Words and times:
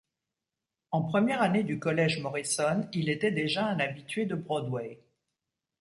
En 0.89 1.03
première 1.03 1.43
année 1.43 1.61
du 1.63 1.77
collège 1.77 2.21
Morrison, 2.21 2.89
il 2.91 3.07
était 3.07 3.29
déjà 3.29 3.67
un 3.67 3.79
habitué 3.79 4.25
de 4.25 4.33
Broadway. 4.33 4.97